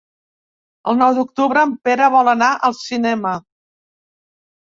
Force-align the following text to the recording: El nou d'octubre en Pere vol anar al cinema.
El 0.93 0.95
nou 1.01 1.11
d'octubre 1.17 1.65
en 1.67 1.75
Pere 1.89 2.07
vol 2.15 2.31
anar 2.33 2.49
al 2.69 2.77
cinema. 2.79 3.35